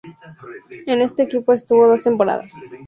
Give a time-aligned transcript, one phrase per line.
[0.87, 2.51] En este equipo estuvo dos temporadas.